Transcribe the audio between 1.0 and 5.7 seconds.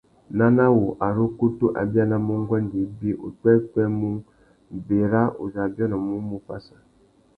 ari ukutu a bianamú nguêndê ibi, upwêpwê mú: Berra uzu a